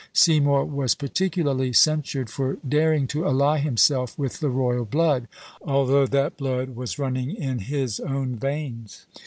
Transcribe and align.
Seymour 0.13 0.65
was 0.65 0.95
particularly 0.95 1.73
censured 1.73 2.27
for 2.31 2.57
daring 2.67 3.05
to 3.09 3.23
ally 3.23 3.59
himself 3.59 4.17
with 4.17 4.39
the 4.39 4.49
royal 4.49 4.83
blood, 4.83 5.27
although 5.61 6.07
that 6.07 6.37
blood 6.37 6.75
was 6.75 6.97
running 6.97 7.35
in 7.35 7.59
his 7.59 7.99
own 7.99 8.35
veins. 8.35 9.05